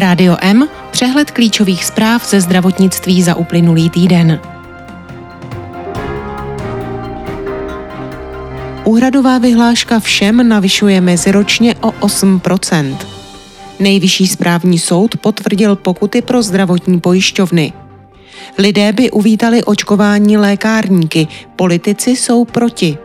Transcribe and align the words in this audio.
Rádio 0.00 0.36
M, 0.40 0.68
přehled 0.90 1.30
klíčových 1.30 1.84
zpráv 1.84 2.28
ze 2.28 2.40
zdravotnictví 2.40 3.22
za 3.22 3.34
uplynulý 3.34 3.90
týden. 3.90 4.40
Úhradová 8.84 9.38
vyhláška 9.38 10.00
všem 10.00 10.48
navyšuje 10.48 11.00
meziročně 11.00 11.74
o 11.74 11.90
8% 11.90 12.96
Nejvyšší 13.78 14.26
správní 14.26 14.78
soud 14.78 15.16
potvrdil 15.16 15.76
pokuty 15.76 16.22
pro 16.22 16.42
zdravotní 16.42 17.00
pojišťovny. 17.00 17.72
Lidé 18.58 18.92
by 18.92 19.10
uvítali 19.10 19.64
očkování 19.64 20.36
lékárníky, 20.36 21.28
politici 21.56 22.10
jsou 22.10 22.44
proti. 22.44 22.98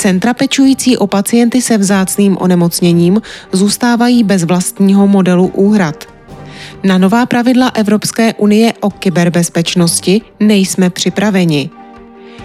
Centra 0.00 0.34
pečující 0.34 0.96
o 0.96 1.06
pacienty 1.06 1.62
se 1.62 1.78
vzácným 1.78 2.36
onemocněním 2.40 3.22
zůstávají 3.52 4.24
bez 4.24 4.44
vlastního 4.44 5.06
modelu 5.06 5.46
úhrad. 5.46 6.04
Na 6.84 6.98
nová 6.98 7.26
pravidla 7.26 7.68
Evropské 7.68 8.34
unie 8.34 8.72
o 8.80 8.90
kyberbezpečnosti 8.90 10.22
nejsme 10.40 10.90
připraveni. 10.90 11.70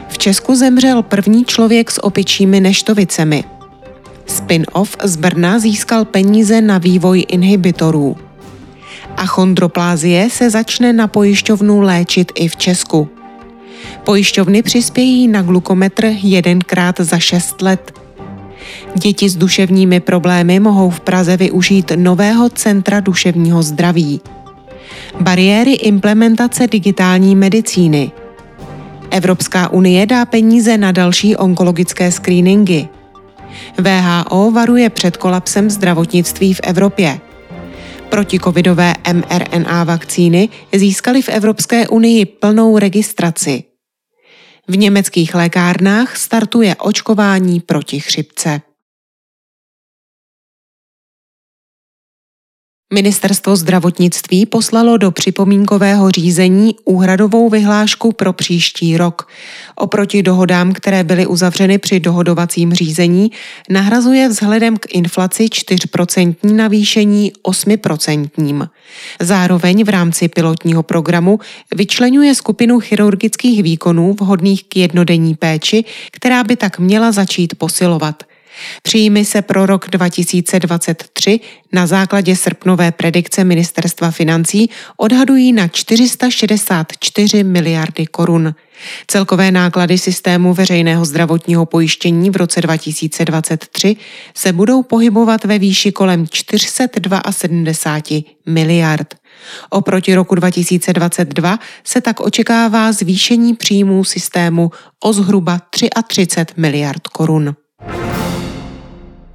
V 0.08 0.18
Česku 0.18 0.55
zemřel 0.55 1.04
první 1.04 1.46
člověk 1.46 1.91
s 1.91 2.04
opičími 2.04 2.60
neštovicemi. 2.60 3.44
Spin-off 4.26 4.98
z 5.04 5.16
Brna 5.16 5.60
získal 5.60 6.05
peníze 6.05 6.62
na 6.62 6.77
vývoj 6.77 7.26
inhibitorů. 7.27 8.18
Achondroplázie 9.18 10.30
se 10.30 10.49
začne 10.49 10.94
na 10.94 11.08
pojišťovnu 11.08 11.82
léčit 11.82 12.32
i 12.35 12.48
v 12.48 12.55
Česku. 12.55 13.15
Pojišťovny 14.04 14.62
přispějí 14.62 15.28
na 15.28 15.42
glukometr 15.42 16.06
jedenkrát 16.06 17.00
za 17.00 17.20
6 17.20 17.62
let. 17.62 18.00
Děti 18.96 19.30
s 19.30 19.36
duševními 19.36 20.00
problémy 20.00 20.60
mohou 20.60 20.90
v 20.90 21.00
Praze 21.00 21.38
využít 21.38 21.92
nového 21.96 22.50
centra 22.50 23.00
duševního 23.00 23.64
zdraví. 23.64 24.22
Bariéry 25.22 25.74
implementace 25.74 26.68
digitální 26.68 27.36
medicíny. 27.36 28.12
Evropská 29.12 29.72
unie 29.72 30.05
dá 30.05 30.26
peníze 30.26 30.77
na 30.77 30.92
další 30.92 31.36
onkologické 31.36 32.12
screeningy. 32.12 32.88
VHO 33.77 34.52
varuje 34.52 34.90
před 34.90 35.18
kolapsem 35.18 35.70
zdravotnictví 35.70 36.54
v 36.54 36.60
Evropě. 36.64 37.20
Protikovidové 38.10 38.94
mRNA 39.14 39.84
vakcíny 39.84 40.49
získaly 40.74 41.22
v 41.22 41.30
Evropské 41.30 41.88
unii 41.88 42.26
plnou 42.26 42.77
registraci. 42.77 43.64
V 44.68 44.77
německých 44.77 45.35
lékárnách 45.35 46.18
startuje 46.18 46.76
očkování 46.76 47.60
proti 47.60 47.99
chřipce. 47.99 48.62
Ministerstvo 52.94 53.55
zdravotnictví 53.55 54.46
poslalo 54.46 54.98
do 54.98 55.12
připomínkového 55.12 56.12
řízení 56.12 56.76
úhradovou 56.86 57.50
vyhlášku 57.50 58.12
pro 58.12 58.34
příští 58.34 58.98
rok. 58.98 59.27
Oproti 59.76 60.24
dohodám, 60.24 60.74
které 60.74 61.04
byly 61.04 61.26
uzavřeny 61.26 61.77
při 61.77 62.00
dohodovacím 62.00 62.74
řízení, 62.74 63.32
nahrazuje 63.70 64.30
vzhledem 64.30 64.78
k 64.78 64.94
inflaci 64.94 65.46
4% 65.46 66.36
navýšení 66.56 67.34
8%. 67.47 68.69
Zároveň 69.22 69.84
v 69.84 69.90
rámci 69.90 70.28
pilotního 70.28 70.84
programu 70.84 71.40
vyčlenuje 71.75 72.36
skupinu 72.36 72.80
chirurgických 72.80 73.64
výkonů 73.64 74.16
vhodných 74.20 74.64
k 74.64 74.75
jednodenní 74.75 75.36
péči, 75.36 75.86
která 76.12 76.44
by 76.44 76.56
tak 76.56 76.80
měla 76.80 77.12
začít 77.12 77.56
posilovat– 77.56 78.24
Příjmy 78.81 79.25
se 79.25 79.42
pro 79.42 79.66
rok 79.66 79.90
2023 79.90 81.40
na 81.74 81.88
základě 81.88 82.36
srpnové 82.36 82.92
predikce 82.92 83.44
Ministerstva 83.44 84.12
financí 84.12 84.70
odhadují 84.98 85.53
na 85.53 85.68
464 85.68 87.44
miliardy 87.44 88.06
korun. 88.06 88.56
Celkové 89.08 89.52
náklady 89.52 89.98
systému 89.98 90.54
veřejného 90.54 91.06
zdravotního 91.06 91.66
pojištění 91.66 92.30
v 92.30 92.36
roce 92.36 92.62
2023 92.62 93.96
se 94.36 94.54
budou 94.54 94.84
pohybovat 94.84 95.46
ve 95.46 95.60
výši 95.60 95.92
kolem 95.92 96.28
472 96.28 97.22
miliard. 98.46 99.16
Oproti 99.70 100.16
roku 100.16 100.36
2022 100.36 101.60
se 101.84 102.02
tak 102.02 102.20
očekává 102.20 102.92
zvýšení 102.92 103.54
příjmů 103.54 104.04
systému 104.04 104.72
o 105.04 105.14
zhruba 105.14 105.62
33 105.70 106.54
miliard 106.58 107.08
korun. 107.08 107.56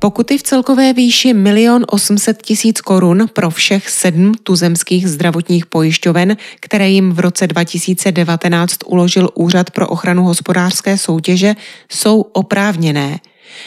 Pokuty 0.00 0.38
v 0.38 0.42
celkové 0.42 0.92
výši 0.92 1.28
1 1.28 1.78
800 1.88 2.42
tisíc 2.42 2.80
korun 2.80 3.26
pro 3.32 3.50
všech 3.50 3.90
sedm 3.90 4.34
tuzemských 4.42 5.08
zdravotních 5.08 5.66
pojišťoven, 5.66 6.36
které 6.60 6.90
jim 6.90 7.12
v 7.12 7.20
roce 7.20 7.46
2019 7.46 8.76
uložil 8.86 9.28
Úřad 9.34 9.70
pro 9.70 9.88
ochranu 9.88 10.22
hospodářské 10.22 10.98
soutěže, 10.98 11.54
jsou 11.92 12.20
oprávněné. 12.20 13.18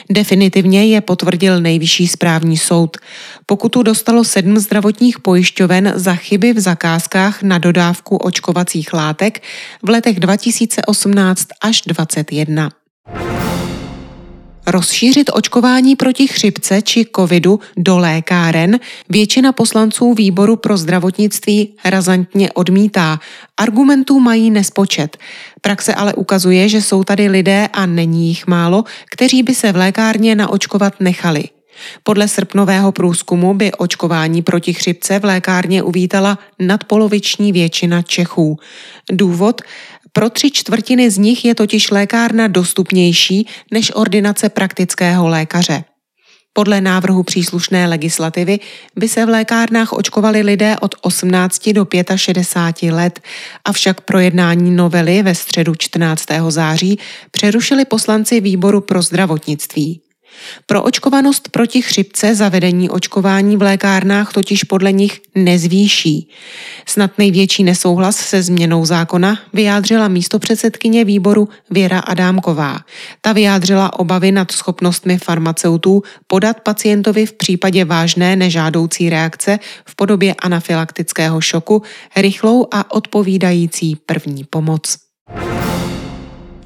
Definitivně 0.09 0.85
je 0.85 1.01
potvrdil 1.01 1.61
nejvyšší 1.61 2.07
správní 2.07 2.57
soud. 2.57 2.97
Pokutu 3.45 3.83
dostalo 3.83 4.23
sedm 4.23 4.57
zdravotních 4.57 5.19
pojišťoven 5.19 5.93
za 5.95 6.15
chyby 6.15 6.53
v 6.53 6.59
zakázkách 6.59 7.43
na 7.43 7.57
dodávku 7.57 8.17
očkovacích 8.17 8.93
látek 8.93 9.43
v 9.83 9.89
letech 9.89 10.19
2018 10.19 11.47
až 11.61 11.81
2021. 11.81 12.69
Rozšířit 14.67 15.29
očkování 15.33 15.95
proti 15.95 16.27
chřipce 16.27 16.81
či 16.81 17.05
covidu 17.15 17.59
do 17.77 17.97
lékáren 17.97 18.79
většina 19.09 19.51
poslanců 19.51 20.13
výboru 20.13 20.55
pro 20.55 20.77
zdravotnictví 20.77 21.75
razantně 21.85 22.51
odmítá. 22.51 23.19
Argumentů 23.57 24.19
mají 24.19 24.51
nespočet. 24.51 25.17
Praxe 25.61 25.93
ale 25.93 26.13
ukazuje, 26.13 26.69
že 26.69 26.81
jsou 26.81 27.03
tady 27.03 27.27
lidé 27.27 27.67
a 27.73 27.85
není 27.85 28.27
jich 28.27 28.47
málo, 28.47 28.83
kteří 29.11 29.43
by 29.43 29.55
se 29.55 29.71
v 29.71 29.75
lékárně 29.75 30.35
naočkovat 30.35 30.93
nechali. 30.99 31.43
Podle 32.03 32.27
srpnového 32.27 32.91
průzkumu 32.91 33.53
by 33.53 33.71
očkování 33.71 34.41
proti 34.41 34.73
chřipce 34.73 35.19
v 35.19 35.25
lékárně 35.25 35.83
uvítala 35.83 36.39
nadpoloviční 36.59 37.51
většina 37.51 38.01
Čechů. 38.01 38.57
Důvod? 39.11 39.61
Pro 40.13 40.29
tři 40.29 40.51
čtvrtiny 40.51 41.11
z 41.11 41.17
nich 41.17 41.45
je 41.45 41.55
totiž 41.55 41.91
lékárna 41.91 42.47
dostupnější 42.47 43.47
než 43.71 43.91
ordinace 43.95 44.49
praktického 44.49 45.27
lékaře. 45.27 45.83
Podle 46.55 46.81
návrhu 46.81 47.23
příslušné 47.23 47.87
legislativy 47.87 48.59
by 48.95 49.09
se 49.09 49.25
v 49.25 49.29
lékárnách 49.29 49.93
očkovali 49.93 50.41
lidé 50.41 50.75
od 50.81 50.95
18 51.01 51.69
do 51.69 51.87
65 52.15 52.91
let, 52.91 53.19
avšak 53.65 54.01
projednání 54.01 54.71
novely 54.71 55.23
ve 55.23 55.35
středu 55.35 55.75
14. 55.77 56.25
září 56.49 56.99
přerušili 57.31 57.85
poslanci 57.85 58.41
výboru 58.41 58.81
pro 58.81 59.01
zdravotnictví. 59.01 60.02
Pro 60.65 60.83
očkovanost 60.83 61.49
proti 61.49 61.81
chřipce 61.81 62.35
zavedení 62.35 62.89
očkování 62.89 63.57
v 63.57 63.61
lékárnách 63.61 64.33
totiž 64.33 64.63
podle 64.63 64.91
nich 64.91 65.21
nezvýší. 65.35 66.29
Snad 66.85 67.11
největší 67.17 67.63
nesouhlas 67.63 68.15
se 68.15 68.43
změnou 68.43 68.85
zákona 68.85 69.39
vyjádřila 69.53 70.07
místopředsedkyně 70.07 71.05
výboru 71.05 71.49
Věra 71.69 71.99
Adámková. 71.99 72.79
Ta 73.21 73.33
vyjádřila 73.33 73.99
obavy 73.99 74.31
nad 74.31 74.51
schopnostmi 74.51 75.17
farmaceutů 75.17 76.03
podat 76.27 76.59
pacientovi 76.59 77.25
v 77.25 77.33
případě 77.33 77.85
vážné 77.85 78.35
nežádoucí 78.35 79.09
reakce 79.09 79.59
v 79.85 79.95
podobě 79.95 80.33
anafylaktického 80.33 81.41
šoku 81.41 81.81
rychlou 82.15 82.67
a 82.71 82.91
odpovídající 82.91 83.95
první 83.95 84.43
pomoc. 84.43 84.97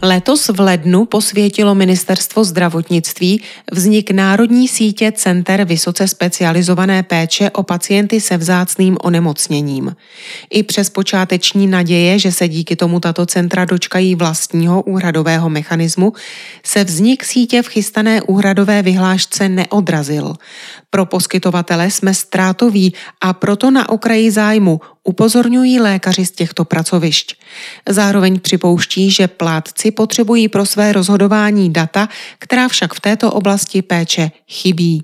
Letos 0.02 0.48
v 0.48 0.60
lednu 0.60 1.06
posvětilo 1.06 1.76
Ministerstvo 1.76 2.44
zdravotnictví 2.44 3.42
vznik 3.72 4.12
Národní 4.12 4.68
sítě 4.68 5.12
center 5.12 5.64
vysoce 5.64 6.08
specializované 6.08 7.04
péče 7.04 7.50
o 7.50 7.64
pacienty 7.64 8.22
se 8.22 8.38
vzácným 8.38 8.98
onemocněním. 9.02 9.96
I 10.50 10.64
přes 10.64 10.90
počáteční 10.90 11.68
naděje, 11.68 12.20
že 12.20 12.32
se 12.32 12.48
díky 12.48 12.76
tomu 12.76 13.00
tato 13.00 13.26
centra 13.26 13.66
dočkají 13.66 14.16
vlastního 14.16 14.82
úhradového 14.82 15.50
mechanismu, 15.50 16.14
se 16.64 16.84
vznik 16.84 17.24
sítě 17.24 17.62
v 17.62 17.68
chystané 17.68 18.22
úhradové 18.22 18.82
vyhlášce 18.82 19.50
neodrazil. 19.50 20.34
Pro 20.90 21.06
poskytovatele 21.06 21.92
jsme 21.92 22.14
ztrátoví 22.14 22.94
a 23.22 23.34
proto 23.34 23.72
na 23.72 23.90
okraji 23.90 24.32
zájmu 24.32 24.82
upozorňují 25.04 25.80
lékaři 25.80 26.26
z 26.26 26.32
těchto 26.32 26.66
pracovišť. 26.66 27.36
Zároveň 27.90 28.40
připouští, 28.40 29.12
že 29.12 29.28
plátci 29.28 29.87
potřebují 29.92 30.48
pro 30.48 30.66
své 30.66 30.94
rozhodování 30.94 31.74
data, 31.74 32.10
která 32.40 32.68
však 32.68 32.94
v 32.94 33.00
této 33.00 33.32
oblasti 33.32 33.82
péče 33.82 34.32
chybí. 34.48 35.04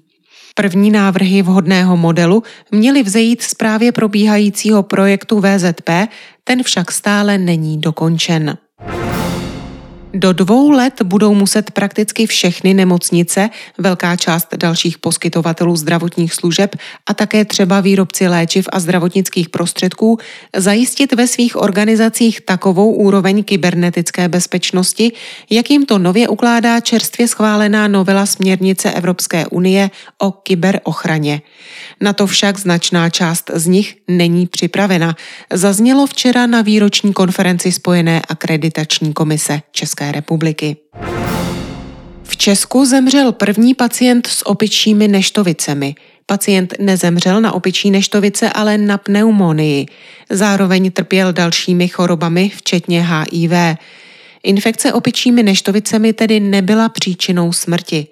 První 0.56 0.92
návrhy 0.92 1.42
vhodného 1.42 1.98
modelu 1.98 2.44
měly 2.72 3.04
vzejít 3.04 3.42
z 3.42 3.54
právě 3.54 3.92
probíhajícího 3.92 4.84
projektu 4.84 5.42
VZP, 5.42 5.90
ten 6.44 6.64
však 6.64 6.92
stále 6.92 7.38
není 7.38 7.78
dokončen. 7.78 8.58
Do 10.16 10.34
dvou 10.34 10.72
let 10.72 11.02
budou 11.04 11.34
muset 11.34 11.72
prakticky 11.72 12.28
všechny 12.28 12.74
nemocnice, 12.74 13.50
velká 13.78 14.16
část 14.16 14.48
dalších 14.56 14.98
poskytovatelů 14.98 15.76
zdravotních 15.76 16.34
služeb 16.34 16.76
a 17.06 17.14
také 17.14 17.46
třeba 17.46 17.82
výrobci 17.82 18.28
léčiv 18.28 18.70
a 18.72 18.80
zdravotnických 18.80 19.50
prostředků 19.50 20.20
zajistit 20.56 21.14
ve 21.14 21.28
svých 21.28 21.56
organizacích 21.56 22.42
takovou 22.42 22.92
úroveň 22.94 23.44
kybernetické 23.44 24.30
bezpečnosti, 24.30 25.12
jak 25.50 25.70
jim 25.70 25.86
to 25.86 25.98
nově 25.98 26.28
ukládá 26.28 26.80
čerstvě 26.80 27.28
schválená 27.28 27.88
novela 27.88 28.26
směrnice 28.26 28.92
Evropské 28.92 29.48
unie 29.48 29.92
o 30.18 30.32
kyberochraně. 30.32 31.42
Na 32.02 32.14
to 32.14 32.28
však 32.28 32.60
značná 32.60 33.10
část 33.10 33.52
z 33.54 33.68
nich 33.68 33.98
není 34.08 34.48
připravena. 34.48 35.16
Zaznělo 35.54 36.08
včera 36.08 36.48
na 36.48 36.62
výroční 36.62 37.14
konferenci 37.14 37.72
Spojené 37.72 38.22
akreditační 38.30 39.14
komise 39.14 39.62
České 39.72 40.03
České 40.04 40.12
republiky. 40.12 40.78
V 42.24 42.38
Česku 42.38 42.86
zemřel 42.86 43.32
první 43.32 43.74
pacient 43.74 44.28
s 44.28 44.48
opičími 44.48 45.08
neštovicemi. 45.08 45.96
Pacient 46.26 46.74
nezemřel 46.80 47.42
na 47.42 47.52
opičí 47.52 47.92
neštovice, 47.92 48.50
ale 48.50 48.78
na 48.78 48.98
pneumonii. 48.98 49.86
Zároveň 50.30 50.92
trpěl 50.92 51.34
dalšími 51.34 51.88
chorobami, 51.88 52.52
včetně 52.56 53.08
HIV. 53.08 53.78
Infekce 54.44 54.94
opičími 54.94 55.44
neštovicemi 55.44 56.14
tedy 56.14 56.40
nebyla 56.40 56.90
příčinou 56.90 57.54
smrti. 57.54 58.08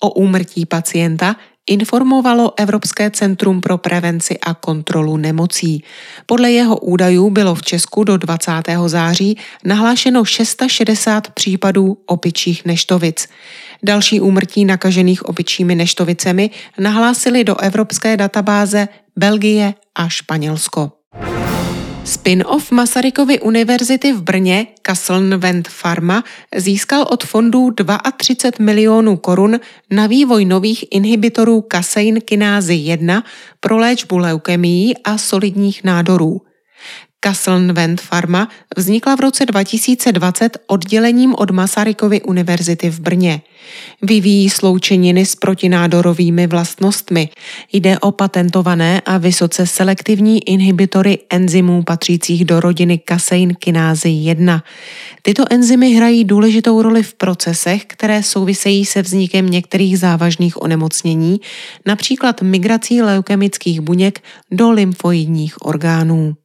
O 0.00 0.10
úmrtí 0.10 0.66
pacienta 0.66 1.36
informovalo 1.66 2.52
Evropské 2.56 3.10
centrum 3.10 3.60
pro 3.60 3.78
prevenci 3.78 4.38
a 4.38 4.54
kontrolu 4.54 5.16
nemocí. 5.16 5.84
Podle 6.26 6.52
jeho 6.52 6.76
údajů 6.76 7.30
bylo 7.30 7.54
v 7.54 7.62
Česku 7.62 8.04
do 8.04 8.16
20. 8.16 8.52
září 8.86 9.38
nahlášeno 9.64 10.24
660 10.24 11.30
případů 11.30 11.98
opičích 12.06 12.64
neštovic. 12.64 13.28
Další 13.82 14.20
úmrtí 14.20 14.64
nakažených 14.64 15.24
opičími 15.24 15.74
neštovicemi 15.74 16.50
nahlásili 16.78 17.44
do 17.44 17.56
evropské 17.56 18.16
databáze 18.16 18.88
Belgie 19.16 19.74
a 19.94 20.08
Španělsko. 20.08 20.92
Spin-off 22.04 22.70
Masarykovy 22.70 23.40
univerzity 23.40 24.12
v 24.12 24.22
Brně 24.22 24.66
Kasselnvent 24.82 25.68
Pharma 25.82 26.24
získal 26.56 27.06
od 27.10 27.24
fondů 27.24 27.70
32 28.16 28.64
milionů 28.64 29.16
korun 29.16 29.60
na 29.90 30.06
vývoj 30.06 30.44
nových 30.44 30.84
inhibitorů 30.90 31.60
kasein 31.60 32.20
kinázy 32.20 32.74
1 32.74 33.24
pro 33.60 33.78
léčbu 33.78 34.18
leukemií 34.18 34.94
a 35.04 35.18
solidních 35.18 35.84
nádorů. 35.84 36.40
Kasselnvent 37.24 38.00
Pharma 38.00 38.48
vznikla 38.76 39.16
v 39.16 39.20
roce 39.20 39.46
2020 39.46 40.58
oddělením 40.66 41.34
od 41.34 41.50
Masarykovy 41.50 42.22
univerzity 42.22 42.90
v 42.90 43.00
Brně. 43.00 43.42
Vyvíjí 44.02 44.50
sloučeniny 44.50 45.26
s 45.26 45.36
protinádorovými 45.36 46.46
vlastnostmi. 46.46 47.28
Jde 47.72 47.98
o 47.98 48.12
patentované 48.12 49.00
a 49.00 49.18
vysoce 49.18 49.66
selektivní 49.66 50.48
inhibitory 50.48 51.18
enzymů 51.30 51.82
patřících 51.82 52.44
do 52.44 52.60
rodiny 52.60 52.98
kasein 52.98 53.54
kinázy 53.54 54.08
1. 54.08 54.62
Tyto 55.22 55.44
enzymy 55.50 55.94
hrají 55.94 56.24
důležitou 56.24 56.82
roli 56.82 57.02
v 57.02 57.14
procesech, 57.14 57.84
které 57.84 58.22
souvisejí 58.22 58.84
se 58.84 59.02
vznikem 59.02 59.50
některých 59.50 59.98
závažných 59.98 60.62
onemocnění, 60.62 61.40
například 61.86 62.42
migrací 62.42 63.02
leukemických 63.02 63.80
buněk 63.80 64.20
do 64.50 64.70
lymfoidních 64.70 65.66
orgánů. 65.66 66.36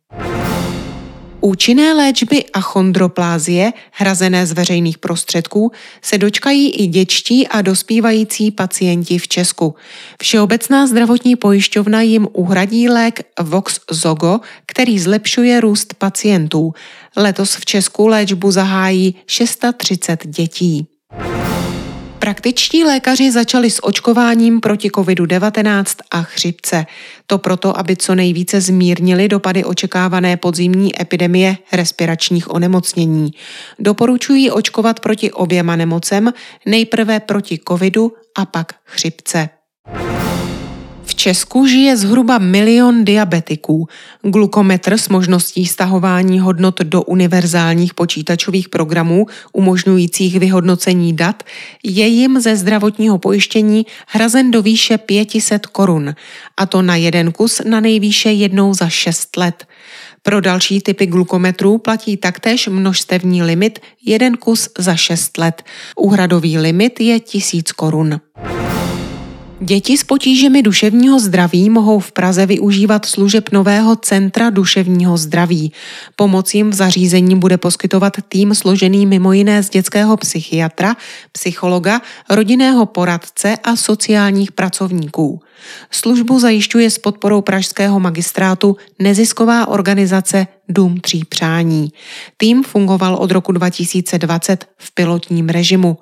Účinné 1.42 1.94
léčby 1.94 2.46
a 2.54 2.62
chondroplázie, 2.62 3.74
hrazené 3.92 4.46
z 4.46 4.52
veřejných 4.52 4.98
prostředků, 4.98 5.72
se 6.02 6.18
dočkají 6.18 6.70
i 6.70 6.88
děčtí 6.88 7.48
a 7.48 7.62
dospívající 7.62 8.52
pacienti 8.52 9.18
v 9.18 9.28
Česku. 9.28 9.76
Všeobecná 10.22 10.88
zdravotní 10.88 11.36
pojišťovna 11.36 12.02
jim 12.02 12.28
uhradí 12.34 12.90
lék 12.90 13.20
Vox 13.42 13.80
Zogo, 13.92 14.40
který 14.66 15.00
zlepšuje 15.00 15.62
růst 15.62 15.94
pacientů. 15.94 16.74
Letos 17.18 17.56
v 17.56 17.66
Česku 17.66 18.08
léčbu 18.08 18.52
zahájí 18.52 19.16
630 19.28 20.28
dětí. 20.28 20.88
Praktičtí 22.20 22.84
lékaři 22.84 23.32
začali 23.32 23.70
s 23.70 23.86
očkováním 23.86 24.60
proti 24.60 24.90
COVID-19 24.90 25.86
a 26.12 26.22
chřipce. 26.22 26.86
To 27.28 27.38
proto, 27.38 27.80
aby 27.80 27.96
co 27.96 28.16
nejvíce 28.16 28.62
zmírnili 28.62 29.28
dopady 29.28 29.64
očekávané 29.64 30.38
podzimní 30.38 31.02
epidemie 31.02 31.58
respiračních 31.72 32.54
onemocnění. 32.54 33.32
Doporučují 33.80 34.52
očkovat 34.52 35.00
proti 35.00 35.32
oběma 35.32 35.76
nemocem, 35.76 36.34
nejprve 36.66 37.20
proti 37.20 37.60
covidu 37.68 38.14
a 38.38 38.46
pak 38.46 38.74
chřipce. 38.86 39.50
Česku 41.20 41.66
žije 41.66 41.98
zhruba 41.98 42.38
milion 42.38 43.06
diabetiků. 43.06 43.88
Glukometr 44.24 44.94
s 44.98 45.10
možností 45.10 45.66
stahování 45.66 46.40
hodnot 46.40 46.82
do 46.82 47.02
univerzálních 47.02 47.94
počítačových 47.94 48.70
programů 48.70 49.26
umožňujících 49.54 50.40
vyhodnocení 50.40 51.14
dat 51.14 51.44
je 51.84 52.08
jim 52.08 52.40
ze 52.40 52.56
zdravotního 52.56 53.18
pojištění 53.18 53.86
hrazen 54.08 54.52
do 54.52 54.62
výše 54.62 54.98
500 54.98 55.66
korun, 55.66 56.16
a 56.58 56.66
to 56.66 56.82
na 56.82 56.96
jeden 56.96 57.32
kus 57.32 57.62
na 57.66 57.80
nejvýše 57.80 58.32
jednou 58.32 58.74
za 58.74 58.90
6 58.90 59.38
let. 59.38 59.68
Pro 60.24 60.42
další 60.42 60.82
typy 60.82 61.06
glukometrů 61.06 61.78
platí 61.78 62.18
taktéž 62.18 62.68
množstevní 62.68 63.44
limit 63.44 63.80
jeden 64.06 64.38
kus 64.38 64.70
za 64.78 64.96
6 64.96 65.38
let. 65.38 65.64
Úhradový 65.96 66.58
limit 66.58 67.00
je 67.00 67.20
1000 67.20 67.72
korun. 67.72 68.20
Děti 69.62 69.98
s 69.98 70.04
potížemi 70.04 70.62
duševního 70.62 71.20
zdraví 71.20 71.70
mohou 71.70 72.00
v 72.00 72.12
Praze 72.12 72.46
využívat 72.46 73.06
služeb 73.06 73.52
nového 73.52 73.96
Centra 73.96 74.50
duševního 74.50 75.18
zdraví. 75.18 75.72
Pomoc 76.16 76.54
jim 76.54 76.70
v 76.70 76.74
zařízení 76.74 77.40
bude 77.40 77.58
poskytovat 77.58 78.14
tým 78.30 78.56
složený 78.56 79.06
mimo 79.06 79.34
jiné 79.34 79.64
z 79.64 79.70
dětského 79.70 80.18
psychiatra, 80.18 80.96
psychologa, 81.32 82.02
rodinného 82.30 82.86
poradce 82.86 83.58
a 83.64 83.76
sociálních 83.76 84.52
pracovníků. 84.52 85.42
Službu 85.92 86.40
zajišťuje 86.40 86.90
s 86.90 86.98
podporou 86.98 87.42
pražského 87.42 88.00
magistrátu 88.00 88.78
nezisková 89.00 89.68
organizace 89.68 90.48
Dům 90.70 91.00
tří 91.00 91.26
přání. 91.26 91.94
Tým 92.38 92.64
fungoval 92.64 93.16
od 93.16 93.32
roku 93.32 93.52
2020 93.52 94.66
v 94.78 94.94
pilotním 94.94 95.50
režimu. 95.50 95.98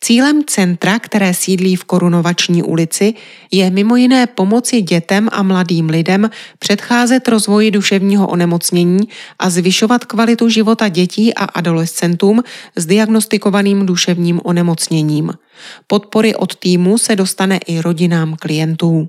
Cílem 0.00 0.42
centra, 0.46 0.98
které 0.98 1.34
sídlí 1.34 1.76
v 1.76 1.84
Korunovační 1.84 2.62
ulici, 2.62 3.14
je 3.50 3.70
mimo 3.70 3.96
jiné 3.96 4.26
pomoci 4.26 4.82
dětem 4.82 5.28
a 5.32 5.42
mladým 5.42 5.88
lidem 5.88 6.30
předcházet 6.58 7.28
rozvoji 7.28 7.70
duševního 7.70 8.26
onemocnění 8.26 9.00
a 9.38 9.50
zvyšovat 9.50 10.04
kvalitu 10.04 10.48
života 10.48 10.88
dětí 10.88 11.34
a 11.34 11.44
adolescentům 11.44 12.42
s 12.76 12.86
diagnostikovaným 12.86 13.86
duševním 13.86 14.40
onemocněním. 14.44 15.32
Podpory 15.86 16.34
od 16.34 16.54
týmu 16.56 16.98
se 16.98 17.16
dostane 17.16 17.58
i 17.66 17.80
rodinám 17.80 18.36
klientů. 18.36 19.08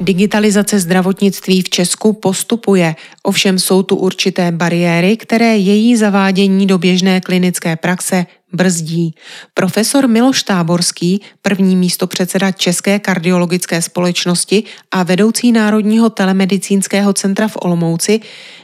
Digitalizace 0.00 0.80
zdravotnictví 0.80 1.62
v 1.62 1.68
Česku 1.68 2.12
postupuje, 2.12 2.94
ovšem 3.22 3.58
jsou 3.58 3.82
tu 3.82 3.96
určité 3.96 4.52
bariéry, 4.52 5.16
které 5.16 5.56
její 5.56 5.96
zavádění 5.96 6.66
do 6.66 6.78
běžné 6.78 7.20
klinické 7.20 7.76
praxe 7.76 8.26
brzdí. 8.54 9.14
Profesor 9.54 10.08
Miloš 10.08 10.42
Táborský, 10.42 11.20
první 11.42 11.76
místo 11.76 12.06
předseda 12.06 12.52
České 12.52 12.98
kardiologické 12.98 13.82
společnosti 13.82 14.64
a 14.90 15.02
vedoucí 15.02 15.52
Národního 15.52 16.10
telemedicínského 16.10 17.12
centra 17.12 17.48
v 17.48 17.56
Olomouci, 17.56 18.20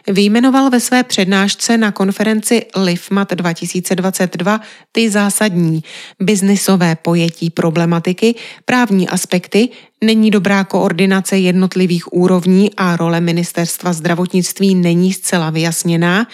vyjmenoval 0.06 0.70
ve 0.70 0.80
své 0.80 1.02
přednášce 1.02 1.78
na 1.78 1.92
konferenci 1.92 2.66
LIFMAT 2.76 3.32
2022 3.32 4.60
ty 4.92 5.10
zásadní 5.10 5.82
biznisové 6.20 6.96
pojetí 6.96 7.50
problematiky, 7.50 8.34
právní 8.64 9.08
aspekty, 9.08 9.68
není 10.04 10.30
dobrá 10.30 10.64
koordinace 10.64 11.38
jednotlivých 11.38 12.12
úrovní 12.12 12.70
a 12.76 12.96
role 12.96 13.20
ministerstva 13.20 13.92
zdravotnictví 13.92 14.74
není 14.74 15.12
zcela 15.12 15.50
vyjasněná, 15.50 16.26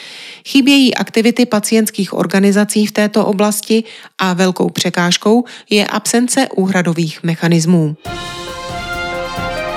chybějí 0.48 0.94
aktivity 0.94 1.46
pacientských 1.46 2.14
organizací 2.14 2.86
v 2.86 2.92
této 2.92 3.26
oblasti 3.26 3.84
a 4.18 4.32
velkou 4.32 4.70
překážkou 4.70 5.44
je 5.70 5.86
absence 5.86 6.48
úhradových 6.56 7.22
mechanismů. 7.22 7.96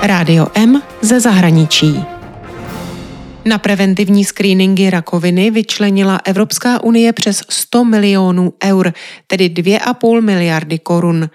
Rádio 0.02 0.46
M 0.54 0.82
ze 1.02 1.20
zahraničí. 1.20 2.04
Na 3.44 3.58
preventivní 3.58 4.24
screeningy 4.24 4.90
rakoviny 4.90 5.50
vyčlenila 5.50 6.20
Evropská 6.24 6.82
unie 6.82 7.12
přes 7.12 7.42
100 7.48 7.84
milionů 7.84 8.52
eur, 8.64 8.92
tedy 9.26 9.48
2,5 9.48 10.20
miliardy 10.20 10.78
korun. 10.78 11.30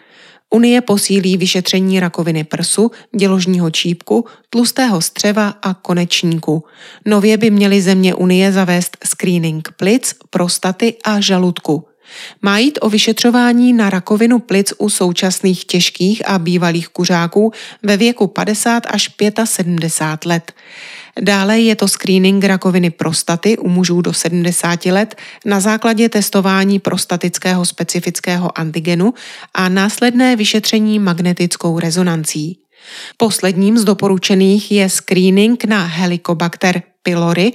Unie 0.49 0.81
posílí 0.81 1.37
vyšetření 1.37 1.99
rakoviny 1.99 2.43
prsu, 2.43 2.91
děložního 3.15 3.71
čípku, 3.71 4.25
tlustého 4.49 5.01
střeva 5.01 5.47
a 5.61 5.73
konečníku. 5.73 6.63
Nově 7.05 7.37
by 7.37 7.49
měly 7.49 7.81
země 7.81 8.15
Unie 8.15 8.51
zavést 8.51 8.97
screening 9.05 9.69
plic, 9.77 10.15
prostaty 10.29 10.95
a 11.03 11.19
žaludku. 11.19 11.87
Má 12.41 12.57
jít 12.57 12.79
o 12.81 12.89
vyšetřování 12.89 13.73
na 13.73 13.89
rakovinu 13.89 14.39
plic 14.39 14.73
u 14.77 14.89
současných 14.89 15.65
těžkých 15.65 16.29
a 16.29 16.39
bývalých 16.39 16.87
kuřáků 16.87 17.51
ve 17.83 17.97
věku 17.97 18.27
50 18.27 18.83
až 18.89 19.09
75 19.43 20.29
let. 20.29 20.51
Dále 21.21 21.59
je 21.59 21.75
to 21.75 21.87
screening 21.87 22.43
rakoviny 22.43 22.89
prostaty 22.89 23.57
u 23.57 23.69
mužů 23.69 24.01
do 24.01 24.13
70 24.13 24.85
let 24.85 25.15
na 25.45 25.59
základě 25.59 26.09
testování 26.09 26.79
prostatického 26.79 27.65
specifického 27.65 28.59
antigenu 28.59 29.13
a 29.53 29.69
následné 29.69 30.35
vyšetření 30.35 30.99
magnetickou 30.99 31.79
rezonancí. 31.79 32.59
Posledním 33.17 33.77
z 33.77 33.83
doporučených 33.83 34.71
je 34.71 34.89
screening 34.89 35.65
na 35.65 35.85
Helicobacter 35.85 36.81
pylori 37.03 37.53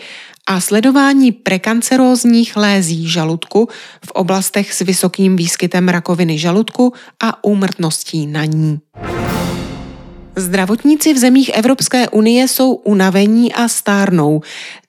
a 0.51 0.61
sledování 0.61 1.33
prekancerózních 1.33 2.57
lézí 2.57 3.09
žaludku 3.09 3.69
v 4.05 4.11
oblastech 4.11 4.75
s 4.75 4.81
vysokým 4.81 5.37
výskytem 5.37 5.89
rakoviny 5.89 6.39
žaludku 6.39 6.93
a 7.23 7.45
úmrtností 7.45 8.27
na 8.27 8.45
ní. 8.45 8.81
Zdravotníci 10.41 11.15
v 11.15 11.19
zemích 11.19 11.51
Evropské 11.55 12.09
unie 12.09 12.49
jsou 12.49 12.73
unavení 12.75 13.53
a 13.53 13.69
stárnou. 13.69 14.41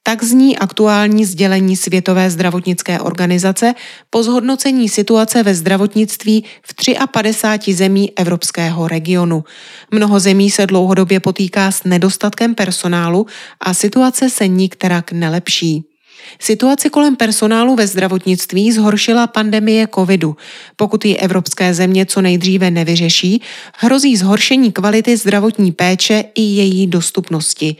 Tak 0.03 0.24
zní 0.24 0.58
aktuální 0.58 1.25
sdělení 1.25 1.77
Světové 1.77 2.29
zdravotnické 2.29 3.00
organizace 3.00 3.74
po 4.10 4.24
zhodnocení 4.24 4.89
situace 4.89 5.43
ve 5.43 5.55
zdravotnictví 5.55 6.46
v 6.63 6.74
53 7.12 7.74
zemí 7.74 8.12
evropského 8.15 8.88
regionu. 8.88 9.43
Mnoho 9.91 10.20
zemí 10.20 10.51
se 10.51 10.67
dlouhodobě 10.67 11.20
potýká 11.20 11.72
s 11.72 11.84
nedostatkem 11.84 12.55
personálu 12.55 13.25
a 13.60 13.74
situace 13.74 14.29
se 14.29 14.48
nikterak 14.48 15.12
nelepší. 15.12 15.90
Situaci 16.39 16.89
kolem 16.89 17.15
personálu 17.15 17.75
ve 17.75 17.87
zdravotnictví 17.87 18.71
zhoršila 18.71 19.27
pandemie 19.27 19.87
covidu. 19.95 20.35
Pokud 20.75 21.05
ji 21.05 21.15
evropské 21.15 21.73
země 21.73 22.05
co 22.05 22.21
nejdříve 22.21 22.71
nevyřeší, 22.71 23.41
hrozí 23.77 24.17
zhoršení 24.17 24.71
kvality 24.71 25.17
zdravotní 25.17 25.71
péče 25.71 26.23
i 26.35 26.41
její 26.41 26.87
dostupnosti. 26.87 27.75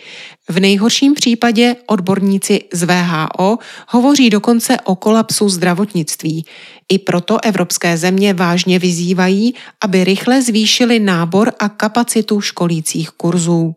V 0.50 0.60
nejhorším 0.60 1.14
případě 1.14 1.76
odborníci 1.88 2.62
z 2.74 2.84
VHO 2.84 3.58
hovoří 3.88 4.30
dokonce 4.30 4.78
o 4.84 4.96
kolapsu 4.96 5.50
zdravotnictví. 5.50 6.46
I 6.90 7.00
proto 7.00 7.44
evropské 7.44 7.98
země 7.98 8.34
vážně 8.34 8.80
vyzývají, 8.80 9.54
aby 9.82 10.04
rychle 10.04 10.42
zvýšili 10.42 11.00
nábor 11.00 11.52
a 11.60 11.70
kapacitu 11.70 12.42
školících 12.42 13.10
kurzů. 13.10 13.76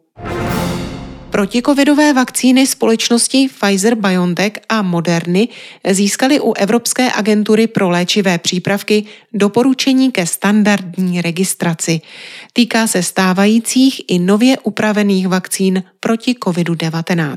Protikovidové 1.34 2.12
vakcíny 2.12 2.66
společnosti 2.66 3.48
Pfizer-BioNTech 3.48 4.52
a 4.68 4.82
Moderny 4.82 5.48
získaly 5.90 6.40
u 6.40 6.52
Evropské 6.52 7.12
agentury 7.12 7.66
pro 7.66 7.90
léčivé 7.90 8.38
přípravky 8.38 9.04
doporučení 9.32 10.12
ke 10.12 10.26
standardní 10.26 11.22
registraci. 11.22 12.00
Týká 12.52 12.86
se 12.86 13.02
stávajících 13.02 14.02
i 14.08 14.18
nově 14.18 14.58
upravených 14.58 15.28
vakcín 15.28 15.82
proti 16.00 16.32
COVID-19. 16.32 17.36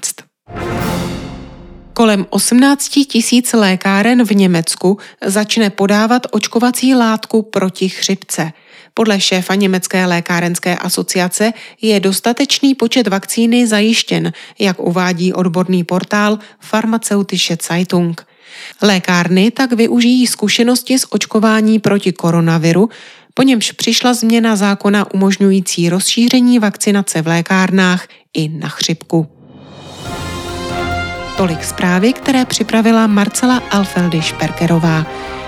Kolem 1.93 2.25
18 2.29 2.89
tisíc 2.89 3.53
lékáren 3.53 4.25
v 4.25 4.31
Německu 4.31 4.97
začne 5.25 5.69
podávat 5.69 6.27
očkovací 6.31 6.95
látku 6.95 7.41
proti 7.41 7.89
chřipce– 7.89 8.51
podle 8.97 9.21
šéfa 9.21 9.55
Německé 9.55 10.05
lékárenské 10.05 10.75
asociace 10.75 11.53
je 11.81 11.99
dostatečný 11.99 12.75
počet 12.75 13.07
vakcíny 13.07 13.67
zajištěn, 13.67 14.33
jak 14.59 14.79
uvádí 14.79 15.33
odborný 15.33 15.83
portál 15.83 16.39
Pharmazeutische 16.69 17.57
Zeitung. 17.67 18.25
Lékárny 18.81 19.51
tak 19.51 19.73
využijí 19.73 20.27
zkušenosti 20.27 20.99
z 20.99 21.05
očkování 21.09 21.79
proti 21.79 22.11
koronaviru, 22.11 22.89
po 23.33 23.43
němž 23.43 23.71
přišla 23.71 24.13
změna 24.13 24.55
zákona 24.55 25.13
umožňující 25.13 25.89
rozšíření 25.89 26.59
vakcinace 26.59 27.21
v 27.21 27.27
lékárnách 27.27 28.07
i 28.33 28.49
na 28.49 28.69
chřipku. 28.69 29.27
Tolik 31.37 31.63
zprávy, 31.63 32.13
které 32.13 32.45
připravila 32.45 33.07
Marcela 33.07 33.57
Alfeldy 33.57 34.21
Šperkerová. 34.21 35.05